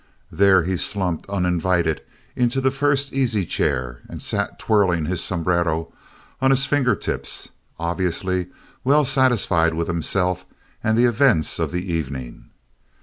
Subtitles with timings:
[0.31, 2.01] There he slumped uninvited
[2.35, 5.93] into the first easy chair and sat twirling his sombrero
[6.41, 8.47] on his finger tips, obviously
[8.83, 10.43] well satisfied with himself
[10.83, 12.49] and the events of the evening.